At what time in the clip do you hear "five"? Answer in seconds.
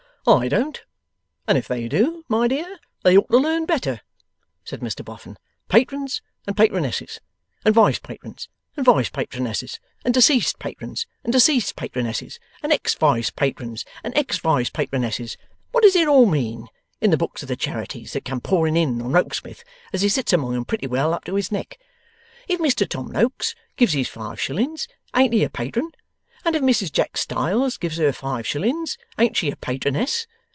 24.07-24.39, 28.11-28.47